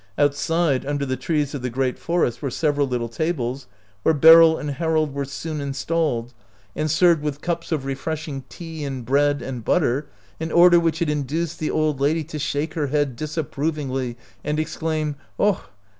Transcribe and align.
Outside 0.17 0.83
under 0.83 1.05
the 1.05 1.15
trees 1.15 1.53
of 1.53 1.61
the 1.61 1.69
great 1.69 1.99
forest 1.99 2.41
were 2.41 2.49
several 2.49 2.87
little 2.87 3.07
tables, 3.07 3.67
where 4.01 4.15
Beryl 4.15 4.57
and 4.57 4.71
Harold 4.71 5.13
were 5.13 5.25
soon 5.25 5.61
installed 5.61 6.33
and 6.75 6.89
served 6.89 7.19
86 7.19 7.19
OUT 7.19 7.19
OF 7.19 7.19
BOHEMIA 7.19 7.25
with 7.25 7.41
cups 7.41 7.71
of 7.71 7.85
refreshing 7.85 8.43
tea 8.49 8.83
and 8.83 9.05
bread 9.05 9.43
and 9.43 9.63
\butter— 9.63 10.07
an 10.39 10.51
order 10.51 10.79
which 10.79 10.97
had 10.97 11.09
induced 11.11 11.59
the 11.59 11.69
old 11.69 11.99
lady 12.01 12.23
to 12.23 12.39
shake 12.39 12.73
her 12.73 12.87
head 12.87 13.15
disapprovingly 13.15 14.17
and 14.43 14.59
exclaim, 14.59 15.17
"Och! 15.39 15.69